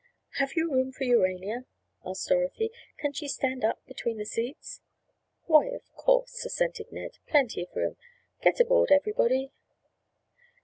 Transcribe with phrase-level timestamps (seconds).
[0.39, 1.65] "Have you room for Urania?"
[2.03, 2.71] asked Dorothy.
[2.97, 4.81] "Can she stand up between the seats?"
[5.45, 7.19] "Why, of course," assented Ned.
[7.27, 7.97] "Plenty of room.
[8.41, 9.51] Get aboard everybody."